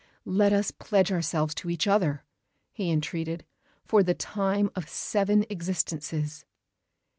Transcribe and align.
"Let 0.25 0.51
us 0.51 0.71
pledge 0.71 1.11
ourselves 1.11 1.53
to 1.53 1.69
each 1.69 1.85
other," 1.85 2.23
he 2.71 2.89
entreated, 2.89 3.45
"for 3.85 4.01
the 4.01 4.15
time 4.15 4.71
of 4.75 4.89
seven 4.89 5.45
existences." 5.47 6.43